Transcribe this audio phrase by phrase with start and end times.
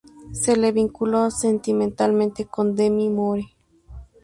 [0.33, 3.55] Se le vinculó sentimentalmente con Demi Moore.